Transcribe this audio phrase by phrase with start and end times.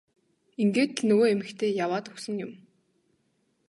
[0.61, 2.51] Ингээд л нөгөө эмэгтэй яваад өгсөн юм.